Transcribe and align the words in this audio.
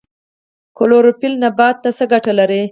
کلوروفیل 0.77 1.33
نبات 1.43 1.75
ته 1.83 1.89
څه 1.97 2.03
ګټه 2.11 2.31
لري؟ 2.39 2.61